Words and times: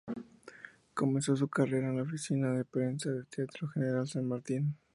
Comenzó 0.95 1.35
su 1.35 1.47
carrera 1.47 1.89
en 1.89 1.97
la 1.97 2.01
oficina 2.01 2.51
de 2.53 2.65
prensa 2.65 3.11
del 3.11 3.27
Teatro 3.27 3.67
General 3.67 4.07
San 4.07 4.25
Martín. 4.27 4.75